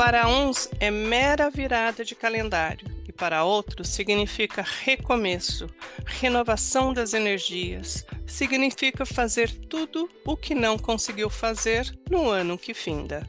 [0.00, 5.66] Para uns é mera virada de calendário e para outros significa recomeço,
[6.06, 13.28] renovação das energias, significa fazer tudo o que não conseguiu fazer no ano que finda.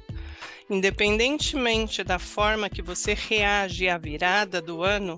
[0.70, 5.18] Independentemente da forma que você reage à virada do ano,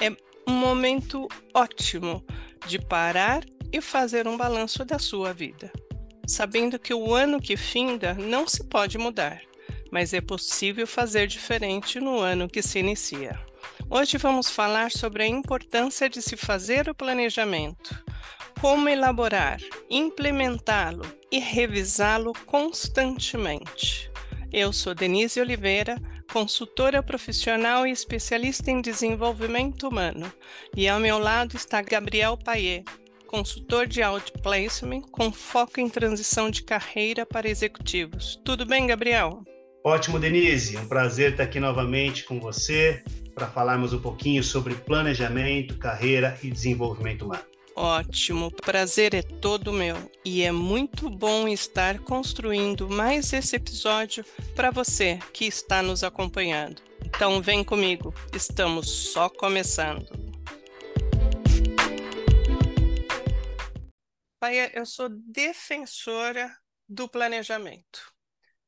[0.00, 0.08] é
[0.48, 2.24] um momento ótimo
[2.68, 3.42] de parar
[3.72, 5.72] e fazer um balanço da sua vida,
[6.28, 9.42] sabendo que o ano que finda não se pode mudar,
[9.92, 13.38] mas é possível fazer diferente no ano que se inicia.
[13.90, 18.02] Hoje vamos falar sobre a importância de se fazer o planejamento,
[18.58, 19.60] como elaborar,
[19.90, 24.10] implementá-lo e revisá-lo constantemente.
[24.50, 26.00] Eu sou Denise Oliveira,
[26.32, 30.32] consultora profissional e especialista em desenvolvimento humano,
[30.74, 32.82] e ao meu lado está Gabriel Paier,
[33.26, 38.40] consultor de outplacement com foco em transição de carreira para executivos.
[38.42, 39.42] Tudo bem, Gabriel?
[39.84, 40.76] Ótimo, Denise.
[40.76, 43.02] Um prazer estar aqui novamente com você
[43.34, 47.42] para falarmos um pouquinho sobre planejamento, carreira e desenvolvimento humano.
[47.74, 54.70] Ótimo, prazer é todo meu e é muito bom estar construindo mais esse episódio para
[54.70, 56.82] você que está nos acompanhando.
[57.04, 60.06] Então vem comigo, estamos só começando.
[64.38, 66.54] Pai, eu sou defensora
[66.86, 68.11] do planejamento.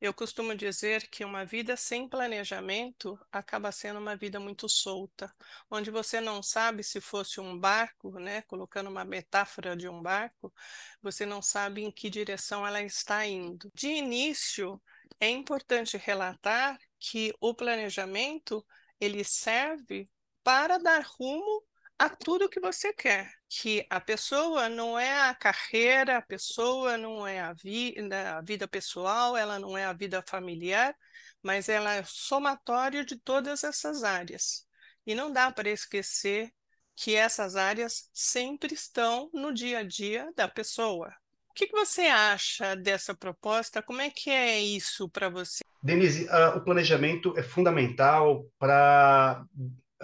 [0.01, 5.33] Eu costumo dizer que uma vida sem planejamento acaba sendo uma vida muito solta,
[5.69, 10.53] onde você não sabe se fosse um barco, né, colocando uma metáfora de um barco,
[11.01, 13.71] você não sabe em que direção ela está indo.
[13.73, 14.81] De início,
[15.19, 18.65] é importante relatar que o planejamento
[18.99, 20.09] ele serve
[20.43, 21.63] para dar rumo
[21.97, 23.31] a tudo que você quer.
[23.49, 28.67] Que a pessoa não é a carreira, a pessoa não é a vida, a vida
[28.67, 30.95] pessoal, ela não é a vida familiar,
[31.41, 34.65] mas ela é somatório de todas essas áreas.
[35.05, 36.51] E não dá para esquecer
[36.95, 41.13] que essas áreas sempre estão no dia a dia da pessoa.
[41.49, 43.81] O que, que você acha dessa proposta?
[43.81, 45.63] Como é que é isso para você?
[45.81, 49.45] Denise, uh, o planejamento é fundamental para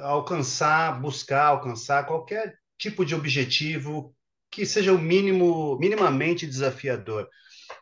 [0.01, 4.15] alcançar, buscar alcançar qualquer tipo de objetivo
[4.51, 7.27] que seja o mínimo, minimamente desafiador.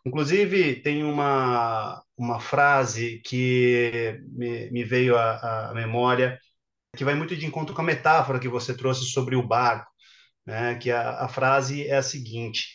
[0.05, 6.39] Inclusive, tem uma, uma frase que me, me veio à, à, memória,
[6.95, 9.91] que vai muito de encontro com a metáfora que você trouxe sobre o barco,
[10.45, 10.75] né?
[10.75, 12.67] que a, a frase é a seguinte,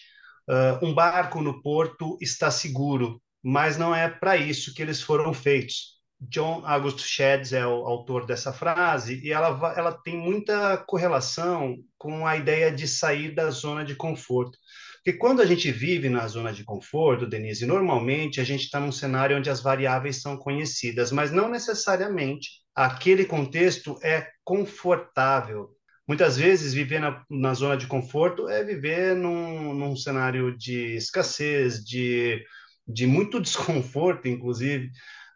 [0.48, 5.32] uh, um barco no porto está seguro, mas não é para isso que eles foram
[5.32, 5.93] feitos.
[6.20, 12.26] John August Sheds é o autor dessa frase e ela, ela tem muita correlação com
[12.26, 14.58] a ideia de sair da zona de conforto.
[15.04, 18.92] Porque quando a gente vive na zona de conforto, Denise, normalmente a gente está num
[18.92, 25.70] cenário onde as variáveis são conhecidas, mas não necessariamente aquele contexto é confortável.
[26.06, 31.84] Muitas vezes, viver na, na zona de conforto é viver num, num cenário de escassez,
[31.84, 32.42] de,
[32.86, 34.90] de muito desconforto, inclusive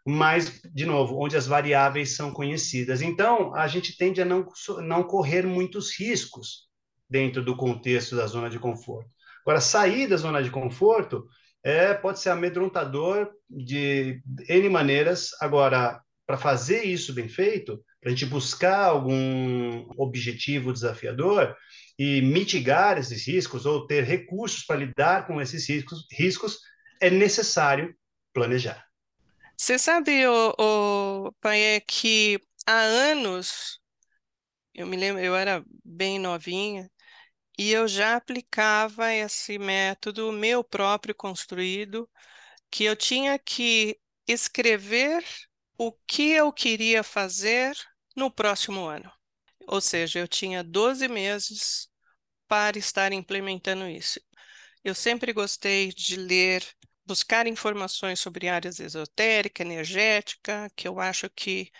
[0.09, 2.99] mas, de novo, onde as variáveis são conhecidas.
[2.99, 4.47] Então, a gente tende a não,
[4.79, 6.67] não correr muitos riscos
[7.07, 9.09] dentro do contexto da zona de conforto.
[9.43, 11.27] Agora, sair da zona de conforto
[11.63, 15.29] é, pode ser amedrontador de N maneiras.
[15.39, 21.55] Agora, para fazer isso bem feito, para a gente buscar algum objetivo desafiador
[21.99, 26.57] e mitigar esses riscos ou ter recursos para lidar com esses riscos, riscos
[26.99, 27.93] é necessário
[28.33, 28.88] planejar.
[29.61, 33.79] Você sabe, o, pai, é que há anos,
[34.73, 36.91] eu me lembro, eu era bem novinha,
[37.57, 42.09] e eu já aplicava esse método meu próprio construído,
[42.71, 45.25] que eu tinha que escrever
[45.77, 47.75] o que eu queria fazer
[48.15, 49.11] no próximo ano.
[49.67, 51.89] Ou seja, eu tinha 12 meses
[52.47, 54.21] para estar implementando isso.
[54.83, 56.65] Eu sempre gostei de ler
[57.09, 61.71] buscar informações sobre áreas esotérica, energética, que eu acho que,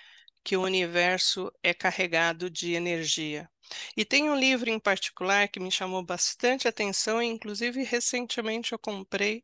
[0.44, 3.48] que o universo é carregado de energia.
[3.96, 8.80] E tem um livro em particular que me chamou bastante atenção, e inclusive recentemente eu
[8.80, 9.44] comprei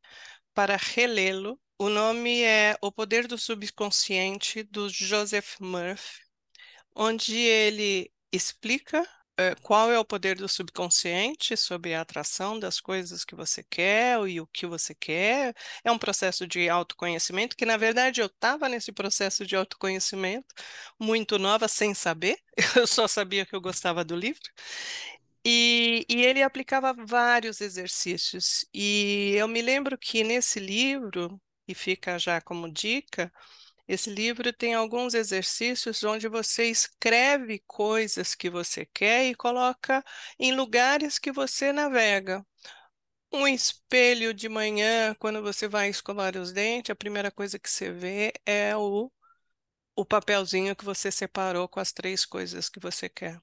[0.56, 1.60] para relê-lo.
[1.78, 6.22] O nome é O Poder do Subconsciente, do Joseph Murphy,
[6.96, 9.08] onde ele explica
[9.62, 14.40] qual é o poder do subconsciente sobre a atração das coisas que você quer e
[14.42, 15.54] o que você quer.
[15.84, 20.54] É um processo de autoconhecimento que, na verdade, eu estava nesse processo de autoconhecimento
[21.00, 22.38] muito nova, sem saber,
[22.76, 24.42] eu só sabia que eu gostava do livro.
[25.44, 28.66] E, e ele aplicava vários exercícios.
[28.74, 33.31] E eu me lembro que nesse livro, e fica já como dica,
[33.88, 40.04] Esse livro tem alguns exercícios onde você escreve coisas que você quer e coloca
[40.40, 42.46] em lugares que você navega.
[43.32, 47.92] Um espelho de manhã, quando você vai escovar os dentes, a primeira coisa que você
[47.92, 49.12] vê é o,
[49.96, 53.40] o papelzinho que você separou com as três coisas que você quer.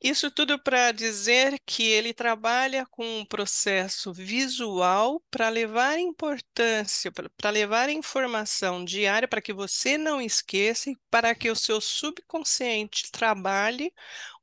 [0.00, 7.50] Isso tudo para dizer que ele trabalha com um processo visual para levar importância, para
[7.50, 13.92] levar informação diária para que você não esqueça e para que o seu subconsciente trabalhe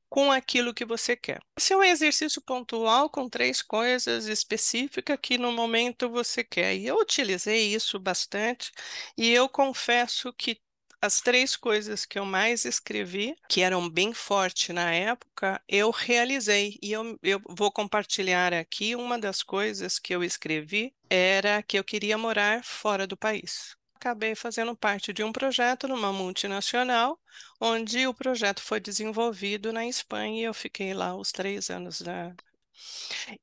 [0.10, 1.42] com aquilo que você quer.
[1.58, 6.76] Esse é um exercício pontual com três coisas específicas que no momento você quer.
[6.76, 8.72] E eu utilizei isso bastante
[9.18, 10.60] e eu confesso que
[11.02, 16.78] as três coisas que eu mais escrevi, que eram bem fortes na época, eu realizei.
[16.82, 21.84] E eu, eu vou compartilhar aqui uma das coisas que eu escrevi era que eu
[21.84, 23.76] queria morar fora do país.
[23.96, 27.20] Acabei fazendo parte de um projeto numa multinacional,
[27.60, 32.02] onde o projeto foi desenvolvido na Espanha e eu fiquei lá os três anos.
[32.02, 32.36] Né?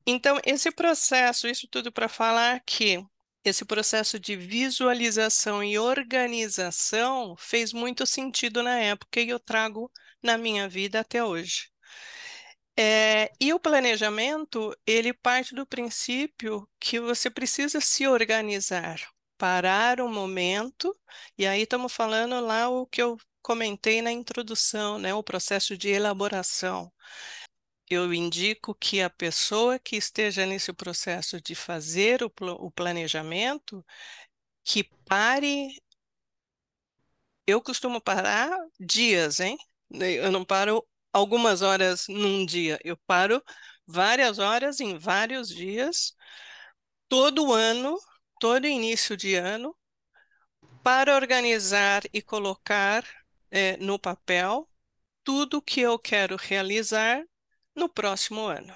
[0.07, 3.05] Então, esse processo, isso tudo para falar que
[3.45, 9.91] esse processo de visualização e organização fez muito sentido na época e eu trago
[10.23, 11.71] na minha vida até hoje.
[12.79, 18.99] É, e o planejamento, ele parte do princípio que você precisa se organizar,
[19.37, 20.97] parar um momento,
[21.37, 25.89] e aí estamos falando lá o que eu comentei na introdução, né, o processo de
[25.89, 26.91] elaboração
[27.93, 33.85] eu indico que a pessoa que esteja nesse processo de fazer o, o planejamento,
[34.65, 35.69] que pare.
[37.47, 39.59] Eu costumo parar dias, hein?
[39.91, 43.43] Eu não paro algumas horas num dia, eu paro
[43.87, 46.15] várias horas em vários dias,
[47.09, 47.99] todo ano,
[48.41, 49.77] todo início de ano,
[50.83, 53.05] para organizar e colocar
[53.51, 54.69] é, no papel
[55.25, 57.25] tudo que eu quero realizar
[57.75, 58.75] no próximo ano,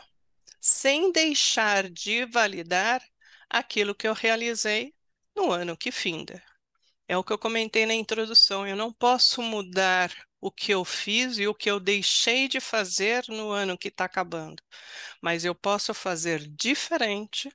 [0.60, 3.02] sem deixar de validar
[3.48, 4.94] aquilo que eu realizei
[5.34, 6.42] no ano que finda.
[7.08, 11.38] É o que eu comentei na introdução, eu não posso mudar o que eu fiz
[11.38, 14.62] e o que eu deixei de fazer no ano que está acabando,
[15.20, 17.50] mas eu posso fazer diferente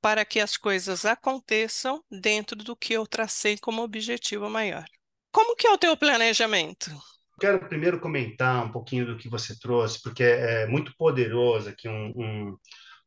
[0.00, 4.84] para que as coisas aconteçam dentro do que eu tracei como objetivo maior.
[5.32, 6.90] Como que é o teu planejamento?
[7.40, 12.12] Quero primeiro comentar um pouquinho do que você trouxe, porque é muito poderoso aqui um,
[12.16, 12.56] um,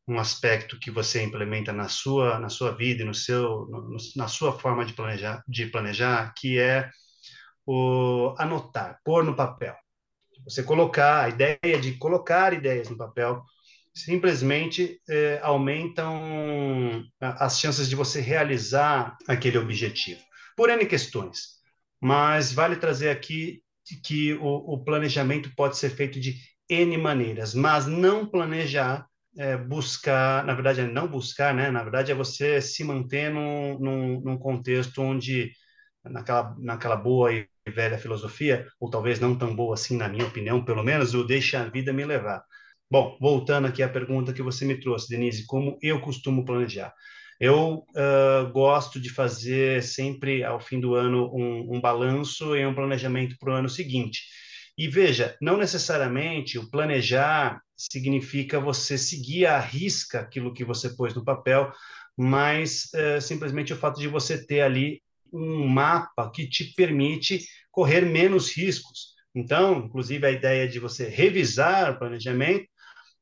[0.08, 4.28] um aspecto que você implementa na sua, na sua vida e no seu, no, na
[4.28, 6.88] sua forma de planejar, de planejar, que é
[7.66, 9.76] o anotar, pôr no papel.
[10.44, 13.42] Você colocar, a ideia de colocar ideias no papel
[13.94, 20.20] simplesmente é, aumentam as chances de você realizar aquele objetivo,
[20.56, 21.60] por N questões.
[22.00, 23.62] Mas vale trazer aqui
[24.04, 26.36] que o, o, planejamento pode ser feito de
[26.68, 29.06] N maneiras, mas não planejar,
[29.38, 31.70] é, buscar, na verdade é não buscar, né?
[31.70, 35.50] Na verdade é você se manter num, num, num contexto onde,
[36.04, 40.64] naquela, naquela boa e velha filosofia, ou talvez não tão boa assim, na minha opinião,
[40.64, 42.42] pelo menos, o deixa a vida me levar.
[42.90, 46.92] Bom, voltando aqui à pergunta que você me trouxe, Denise, como eu costumo planejar?
[47.42, 52.72] Eu uh, gosto de fazer sempre, ao fim do ano, um, um balanço e um
[52.72, 54.22] planejamento para o ano seguinte.
[54.78, 61.16] E veja, não necessariamente o planejar significa você seguir à risca aquilo que você pôs
[61.16, 61.72] no papel,
[62.16, 68.02] mas uh, simplesmente o fato de você ter ali um mapa que te permite correr
[68.02, 69.14] menos riscos.
[69.34, 72.68] Então, inclusive, a ideia de você revisar o planejamento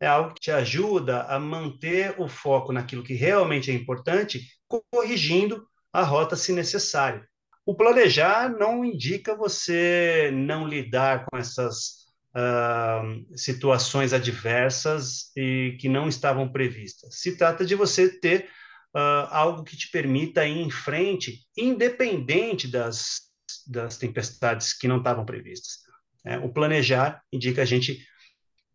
[0.00, 5.66] é algo que te ajuda a manter o foco naquilo que realmente é importante, corrigindo
[5.92, 7.24] a rota se necessário.
[7.66, 16.08] O planejar não indica você não lidar com essas uh, situações adversas e que não
[16.08, 17.20] estavam previstas.
[17.20, 18.48] Se trata de você ter
[18.94, 23.20] uh, algo que te permita ir em frente, independente das,
[23.66, 25.80] das tempestades que não estavam previstas.
[26.24, 28.06] É, o planejar indica a gente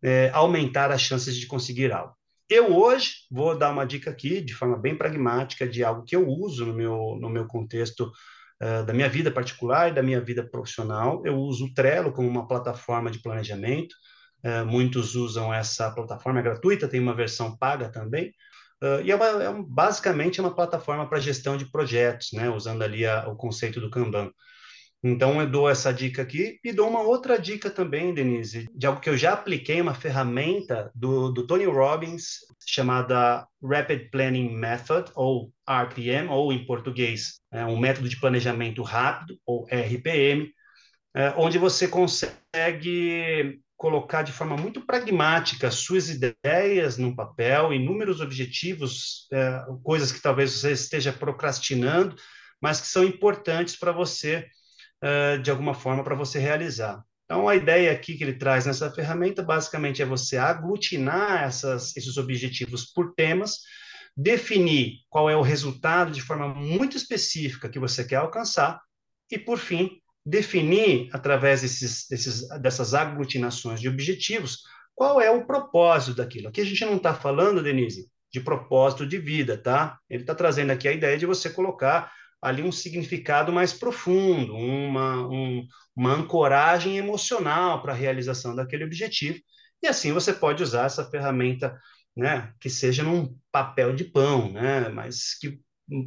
[0.02, 2.14] é, aumentar as chances de conseguir algo.
[2.48, 6.28] Eu hoje vou dar uma dica aqui, de forma bem pragmática, de algo que eu
[6.28, 8.12] uso no meu, no meu contexto
[8.62, 11.22] uh, da minha vida particular e da minha vida profissional.
[11.26, 13.96] Eu uso o Trello como uma plataforma de planejamento.
[14.44, 18.32] Uh, muitos usam essa plataforma, é gratuita, tem uma versão paga também.
[18.80, 23.04] Uh, e é, uma, é basicamente uma plataforma para gestão de projetos, né, usando ali
[23.04, 24.30] a, o conceito do Kanban.
[25.02, 29.00] Então, eu dou essa dica aqui e dou uma outra dica também, Denise, de algo
[29.00, 35.52] que eu já apliquei, uma ferramenta do, do Tony Robbins, chamada Rapid Planning Method, ou
[35.68, 40.50] RPM, ou em português, é um método de planejamento rápido, ou RPM,
[41.14, 49.26] é, onde você consegue colocar de forma muito pragmática suas ideias num papel, inúmeros objetivos,
[49.32, 52.16] é, coisas que talvez você esteja procrastinando,
[52.60, 54.46] mas que são importantes para você
[55.42, 57.02] de alguma forma para você realizar.
[57.24, 62.16] Então, a ideia aqui que ele traz nessa ferramenta, basicamente, é você aglutinar essas, esses
[62.16, 63.60] objetivos por temas,
[64.16, 68.80] definir qual é o resultado de forma muito específica que você quer alcançar,
[69.30, 74.60] e, por fim, definir, através desses, desses, dessas aglutinações de objetivos,
[74.94, 76.48] qual é o propósito daquilo.
[76.48, 79.98] Aqui a gente não está falando, Denise, de propósito de vida, tá?
[80.08, 85.26] Ele está trazendo aqui a ideia de você colocar ali um significado mais profundo, uma,
[85.28, 89.38] um, uma ancoragem emocional para a realização daquele objetivo.
[89.82, 91.78] E assim você pode usar essa ferramenta,
[92.16, 95.60] né, que seja num papel de pão, né, mas que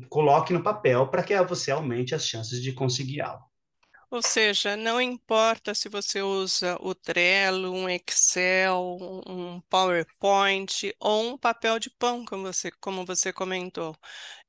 [0.10, 3.50] coloque no papel para que você aumente as chances de conseguir algo.
[4.12, 11.38] Ou seja, não importa se você usa o Trello, um Excel, um PowerPoint ou um
[11.38, 13.96] papel de pão, como você, como você comentou.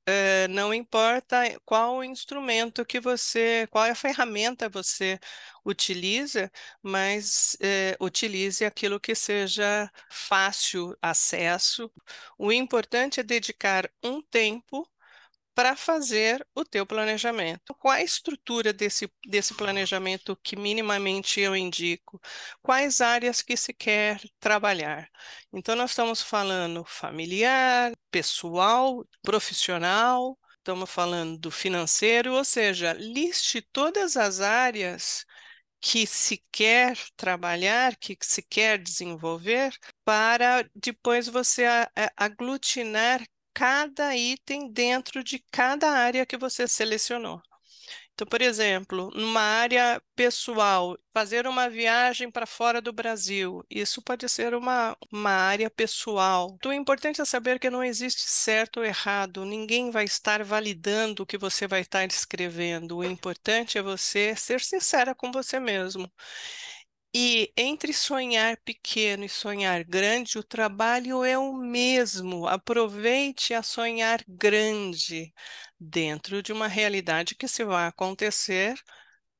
[0.06, 5.18] Eh, não importa qual instrumento que você, qual é a ferramenta você
[5.64, 6.50] utiliza,
[6.82, 11.90] mas eh, utilize aquilo que seja fácil acesso.
[12.38, 14.88] O importante é dedicar um tempo
[15.60, 17.74] para fazer o teu planejamento.
[17.74, 22.18] Qual a estrutura desse, desse planejamento que minimamente eu indico?
[22.62, 25.10] Quais áreas que se quer trabalhar?
[25.52, 34.16] Então, nós estamos falando familiar, pessoal, profissional, estamos falando do financeiro, ou seja, liste todas
[34.16, 35.26] as áreas
[35.78, 39.76] que se quer trabalhar, que se quer desenvolver,
[40.06, 41.64] para depois você
[42.16, 43.22] aglutinar
[43.60, 47.42] cada item dentro de cada área que você selecionou.
[48.14, 54.28] Então, por exemplo, numa área pessoal, fazer uma viagem para fora do Brasil, isso pode
[54.30, 56.54] ser uma, uma área pessoal.
[56.56, 61.22] Então, o importante é saber que não existe certo ou errado, ninguém vai estar validando
[61.24, 62.98] o que você vai estar escrevendo.
[62.98, 66.10] O importante é você ser sincera com você mesmo.
[67.12, 72.46] E entre sonhar pequeno e sonhar grande, o trabalho é o mesmo.
[72.46, 75.32] Aproveite a sonhar grande
[75.78, 78.74] dentro de uma realidade que se vai acontecer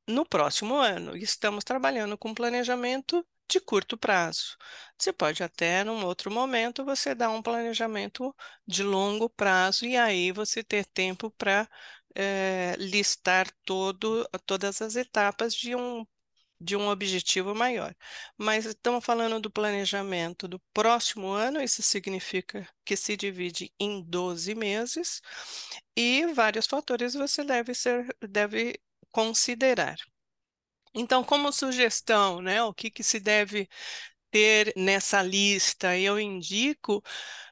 [0.08, 1.16] no próximo ano.
[1.16, 4.56] Estamos trabalhando com planejamento de curto prazo.
[4.98, 8.34] Você pode até, num outro momento, você dar um planejamento
[8.66, 11.68] de longo prazo e aí você ter tempo para
[12.14, 16.06] é, listar todo, todas as etapas de um
[16.60, 17.94] de um objetivo maior.
[18.36, 24.54] Mas estamos falando do planejamento do próximo ano, isso significa que se divide em 12
[24.54, 25.20] meses
[25.96, 28.80] e vários fatores você deve ser deve
[29.12, 29.96] considerar.
[30.94, 33.68] Então, como sugestão, né, o que, que se deve
[34.30, 35.96] ter nessa lista?
[35.98, 37.02] Eu indico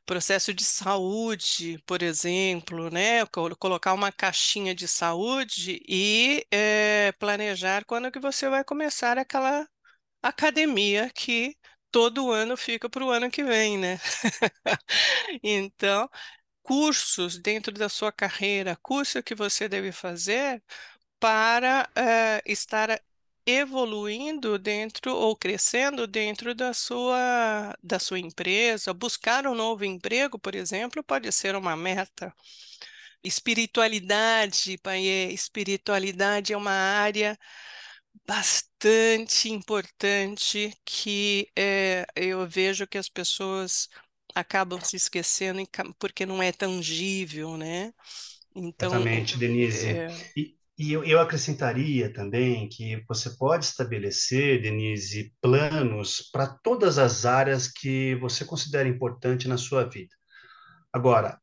[0.06, 3.26] processo de saúde, por exemplo, né?
[3.58, 9.68] Colocar uma caixinha de saúde e é, planejar quando que você vai começar aquela
[10.22, 11.56] academia que
[11.90, 13.98] todo ano fica para o ano que vem, né?
[15.42, 16.08] Então,
[16.62, 20.62] cursos dentro da sua carreira, curso que você deve fazer
[21.20, 23.00] para é, estar
[23.48, 28.92] evoluindo dentro ou crescendo dentro da sua, da sua empresa.
[28.92, 32.32] Buscar um novo emprego, por exemplo, pode ser uma meta.
[33.24, 37.38] Espiritualidade, Paiê, espiritualidade é uma área
[38.26, 43.88] bastante importante que é, eu vejo que as pessoas
[44.34, 45.62] acabam se esquecendo
[45.98, 47.92] porque não é tangível, né?
[48.54, 49.86] Então, Exatamente, Denise.
[49.86, 50.32] É...
[50.36, 57.26] E, e eu, eu acrescentaria também que você pode estabelecer, Denise, planos para todas as
[57.26, 60.14] áreas que você considera importante na sua vida.
[60.92, 61.40] Agora,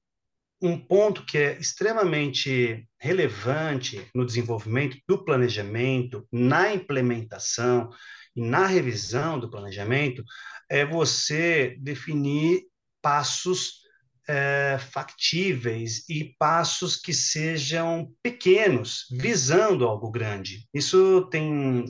[0.62, 7.90] um ponto que é extremamente relevante no desenvolvimento do planejamento, na implementação
[8.34, 10.24] e na revisão do planejamento
[10.70, 12.64] é você definir
[13.02, 13.85] passos
[14.28, 20.68] é, factíveis e passos que sejam pequenos, visando algo grande.
[20.74, 21.86] Isso tem.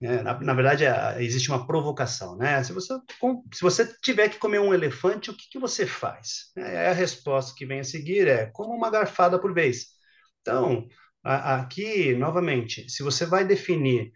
[0.00, 2.62] É, na, na, verdade, é, existe uma provocação, né?
[2.62, 2.94] Se você,
[3.52, 6.52] se você tiver que comer um elefante, o que, que você faz?
[6.56, 9.86] É, a resposta que vem a seguir é como uma garfada por vez.
[10.40, 10.86] Então,
[11.22, 14.12] Aqui, novamente, se você vai definir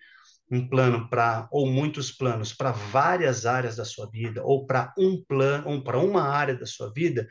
[0.50, 5.22] um plano para ou muitos planos para várias áreas da sua vida ou para um
[5.28, 7.26] plano ou para uma área da sua vida,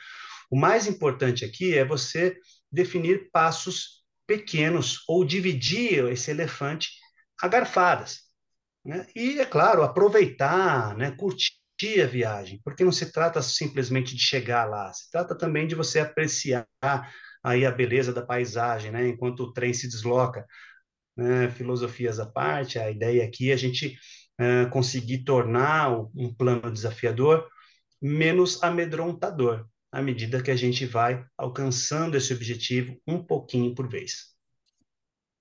[0.51, 2.37] o mais importante aqui é você
[2.69, 6.89] definir passos pequenos ou dividir esse elefante
[7.41, 8.19] a garfadas.
[8.85, 9.07] Né?
[9.15, 11.11] E, é claro, aproveitar, né?
[11.11, 11.53] curtir
[12.03, 15.99] a viagem, porque não se trata simplesmente de chegar lá, se trata também de você
[15.99, 16.67] apreciar
[17.43, 19.07] aí a beleza da paisagem, né?
[19.07, 20.45] enquanto o trem se desloca
[21.15, 23.97] né, filosofias à parte, a ideia aqui é a gente
[24.39, 27.47] uh, conseguir tornar um plano desafiador
[28.01, 34.31] menos amedrontador, à medida que a gente vai alcançando esse objetivo um pouquinho por vez.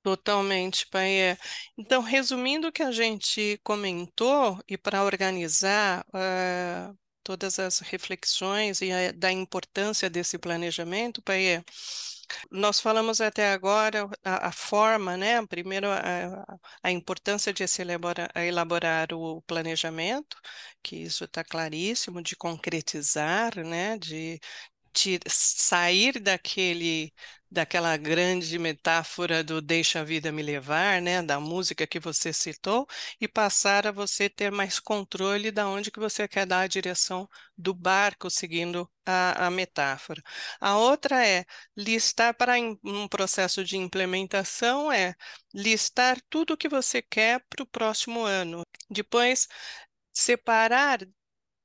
[0.02, 1.36] Totalmente, pai.
[1.76, 8.90] Então, resumindo o que a gente comentou, e para organizar uh, todas as reflexões e
[8.92, 11.62] a, da importância desse planejamento, pai,
[12.50, 15.44] nós falamos até agora a, a forma, né?
[15.46, 16.44] Primeiro, a,
[16.82, 20.36] a importância de se elaborar, elaborar o planejamento,
[20.82, 23.98] que isso está claríssimo, de concretizar, né?
[23.98, 24.40] De,
[25.28, 27.12] sair daquele
[27.52, 32.86] daquela grande metáfora do deixa a vida me levar, né, da música que você citou,
[33.20, 37.28] e passar a você ter mais controle da onde que você quer dar a direção
[37.58, 40.22] do barco, seguindo a, a metáfora.
[40.60, 41.44] A outra é
[41.76, 42.54] listar para
[42.84, 45.14] um processo de implementação é
[45.52, 48.62] listar tudo o que você quer para o próximo ano.
[48.88, 49.48] Depois
[50.12, 51.00] separar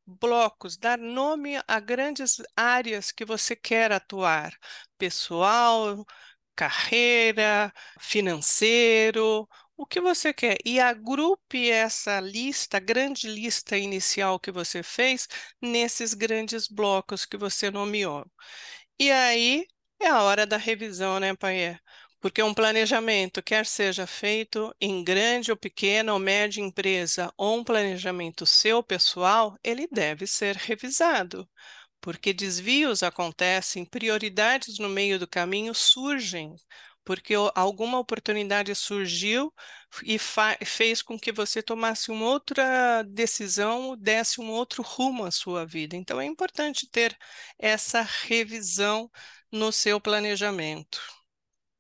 [0.06, 4.54] blocos, dar nome a grandes áreas que você quer atuar,
[4.98, 6.06] pessoal,
[6.56, 9.48] carreira, financeiro,
[9.78, 10.58] o que você quer.
[10.66, 15.28] E agrupe essa lista, grande lista inicial que você fez,
[15.62, 18.26] nesses grandes blocos que você nomeou.
[19.00, 19.68] E aí
[20.00, 21.82] é a hora da revisão, né, Paier?
[22.26, 27.64] Porque um planejamento, quer seja feito em grande ou pequena ou média empresa, ou um
[27.64, 31.48] planejamento seu pessoal, ele deve ser revisado.
[32.02, 36.56] Porque desvios acontecem, prioridades no meio do caminho surgem,
[37.04, 39.54] porque alguma oportunidade surgiu
[40.04, 40.18] e
[40.66, 45.96] fez com que você tomasse uma outra decisão, desse um outro rumo à sua vida.
[45.96, 47.16] Então, é importante ter
[47.60, 49.12] essa revisão
[49.52, 51.00] no seu planejamento.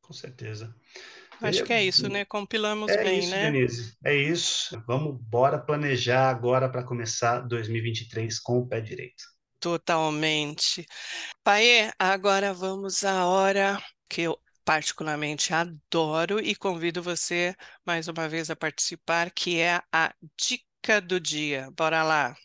[0.05, 0.75] Com certeza.
[1.41, 2.23] Acho que é isso, né?
[2.25, 3.51] Compilamos é bem, isso, né?
[3.51, 3.97] Denise.
[4.03, 4.81] É isso.
[4.87, 9.23] Vamos bora planejar agora para começar 2023 com o pé direito.
[9.59, 10.85] Totalmente.
[11.43, 18.49] Paê, agora vamos à hora que eu particularmente adoro e convido você mais uma vez
[18.49, 21.69] a participar, que é a dica do dia.
[21.75, 22.35] Bora lá.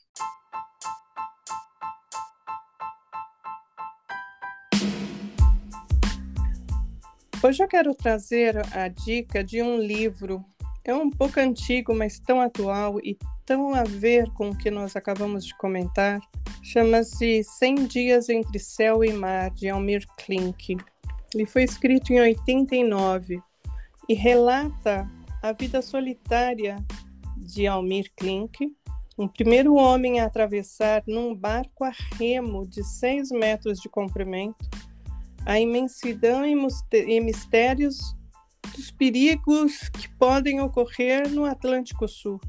[7.42, 10.44] Hoje eu quero trazer a dica de um livro.
[10.84, 14.94] É um pouco antigo, mas tão atual e tão a ver com o que nós
[14.94, 16.20] acabamos de comentar.
[16.62, 20.76] Chama-se 100 Dias Entre Céu e Mar, de Almir Klink.
[21.34, 23.40] Ele foi escrito em 89
[24.06, 25.10] e relata
[25.42, 26.76] a vida solitária
[27.38, 28.76] de Almir Klink,
[29.18, 34.79] um primeiro homem a atravessar num barco a remo de 6 metros de comprimento
[35.50, 38.14] a imensidão e mistérios
[38.72, 42.40] dos perigos que podem ocorrer no Atlântico Sul.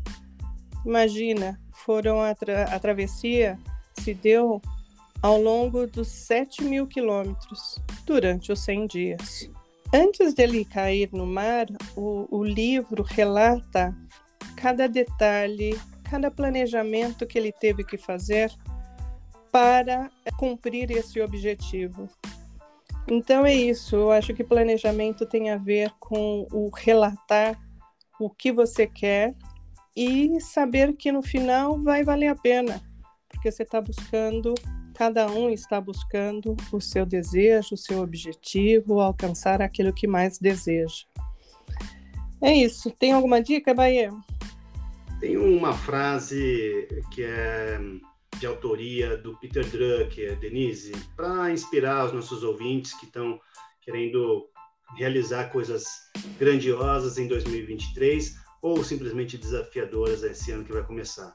[0.86, 3.58] Imagina, foram a, tra a travessia
[4.00, 4.62] se deu
[5.20, 9.50] ao longo dos 7 mil quilômetros durante os 100 dias.
[9.92, 11.66] Antes dele cair no mar,
[11.98, 13.98] o, o livro relata
[14.56, 18.52] cada detalhe, cada planejamento que ele teve que fazer
[19.52, 22.08] para cumprir esse objetivo.
[23.08, 23.96] Então é isso.
[23.96, 27.60] Eu acho que planejamento tem a ver com o relatar
[28.20, 29.36] o que você quer
[29.96, 32.82] e saber que no final vai valer a pena,
[33.28, 34.54] porque você está buscando,
[34.94, 41.04] cada um está buscando o seu desejo, o seu objetivo, alcançar aquilo que mais deseja.
[42.42, 42.90] É isso.
[42.92, 44.12] Tem alguma dica, Bahia?
[45.20, 47.80] Tem uma frase que é
[48.42, 53.40] de autoria do Peter Drucker, Denise, para inspirar os nossos ouvintes que estão
[53.82, 54.50] querendo
[54.98, 55.86] realizar coisas
[56.40, 61.32] grandiosas em 2023 ou simplesmente desafiadoras esse ano que vai começar.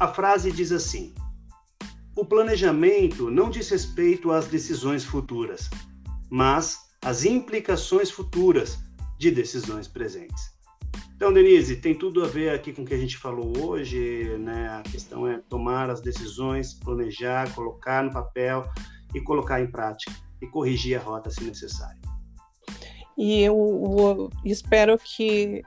[0.00, 1.14] A frase diz assim:
[2.16, 5.68] O planejamento não diz respeito às decisões futuras,
[6.30, 8.78] mas às implicações futuras
[9.18, 10.53] de decisões presentes.
[11.16, 14.68] Então, Denise, tem tudo a ver aqui com o que a gente falou hoje, né?
[14.68, 18.64] A questão é tomar as decisões, planejar, colocar no papel
[19.14, 22.00] e colocar em prática e corrigir a rota se necessário.
[23.16, 23.54] E eu,
[23.96, 25.62] eu espero que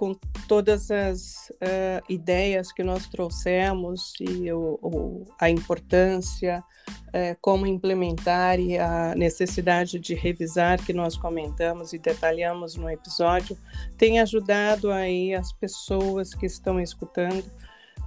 [0.00, 0.14] com
[0.48, 6.64] todas as uh, ideias que nós trouxemos e o, o, a importância,
[7.08, 13.58] uh, como implementar e a necessidade de revisar que nós comentamos e detalhamos no episódio,
[13.98, 17.44] tem ajudado aí as pessoas que estão escutando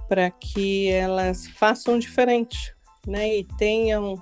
[0.08, 2.74] para que elas façam diferente,
[3.06, 4.20] né, e tenham uh,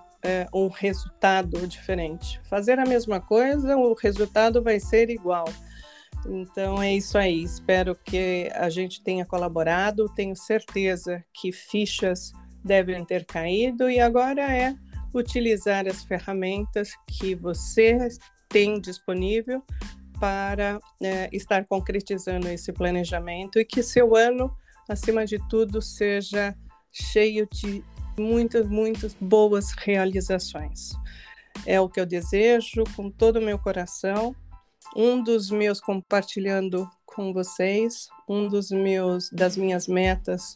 [0.52, 2.38] um resultado diferente.
[2.44, 5.46] Fazer a mesma coisa, o resultado vai ser igual
[6.26, 7.42] então é isso aí.
[7.42, 10.08] Espero que a gente tenha colaborado.
[10.14, 12.32] Tenho certeza que fichas
[12.64, 14.74] devem ter caído e agora é
[15.14, 18.08] utilizar as ferramentas que você
[18.48, 19.62] tem disponível
[20.18, 24.56] para é, estar concretizando esse planejamento e que seu ano,
[24.88, 26.54] acima de tudo, seja
[26.92, 27.82] cheio de
[28.16, 30.92] muitas, muitas boas realizações.
[31.66, 34.34] É o que eu desejo com todo o meu coração
[34.96, 40.54] um dos meus compartilhando com vocês, um dos meus das minhas metas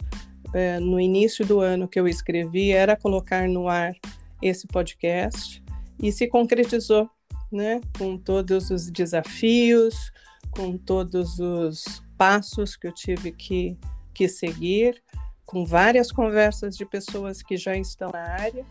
[0.55, 3.94] é, no início do ano que eu escrevi era colocar no ar
[4.40, 5.62] esse podcast
[6.01, 7.09] e se concretizou,
[7.51, 7.81] né?
[7.99, 10.12] Com todos os desafios,
[10.51, 13.79] com todos os passos que eu tive que,
[14.14, 15.03] que seguir,
[15.44, 18.64] com várias conversas de pessoas que já estão na área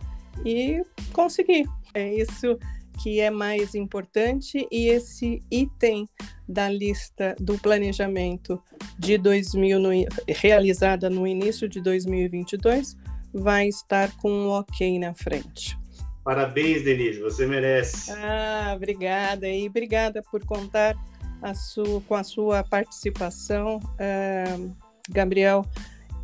[0.43, 1.65] e consegui.
[1.93, 2.57] É isso
[3.01, 6.07] que é mais importante e esse item
[6.47, 8.61] da lista do planejamento
[8.97, 9.89] de 2000 no,
[10.27, 12.95] realizada no início de 2022
[13.33, 15.77] vai estar com um ok na frente.
[16.23, 18.11] Parabéns, Denise, você merece.
[18.11, 20.95] Ah, obrigada e obrigada por contar
[21.41, 24.75] a sua, com a sua participação, uh,
[25.09, 25.63] Gabriel,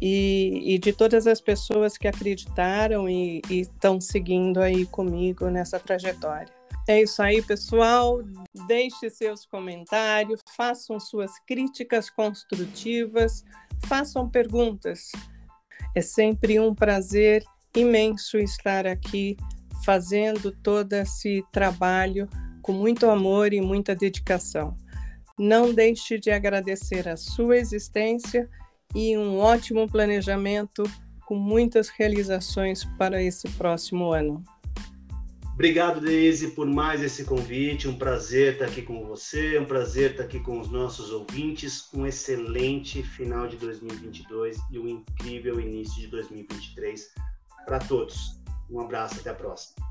[0.01, 6.60] e, e, de todas as pessoas que acreditaram e estão seguindo aí comigo nessa trajetória.
[6.87, 8.21] É isso aí, pessoal.
[8.67, 13.43] Deixe seus comentários, façam suas críticas construtivas,
[13.85, 15.11] façam perguntas.
[15.95, 17.43] É sempre um prazer
[17.75, 19.37] imenso estar aqui
[19.85, 22.27] fazendo todo esse trabalho
[22.61, 24.75] com muito amor e muita dedicação.
[25.37, 28.49] Não deixe de agradecer a sua existência
[28.93, 30.83] e um ótimo planejamento
[31.25, 34.43] com muitas realizações para esse próximo ano.
[35.61, 37.87] Obrigado, Deise, por mais esse convite.
[37.87, 41.87] Um prazer estar aqui com você, um prazer estar aqui com os nossos ouvintes.
[41.93, 47.13] Um excelente final de 2022 e um incrível início de 2023
[47.63, 48.41] para todos.
[48.71, 49.90] Um abraço, até a próxima.